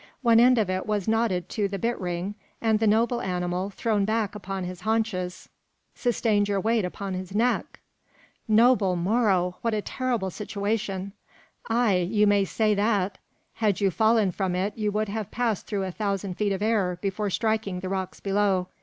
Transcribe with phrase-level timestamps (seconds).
[0.23, 4.03] One end of it was knotted to the bit ring, and the noble animal, thrown
[4.03, 5.47] back upon his haunches,
[5.93, 7.79] sustained your weight upon his neck!"
[8.47, 9.57] "Noble Moro!
[9.61, 11.11] what a terrible situation!"
[11.69, 13.19] "Ay, you may say that!
[13.53, 16.97] Had you fallen from it, you would have passed through a thousand feet of air
[16.99, 18.69] before striking the rocks below.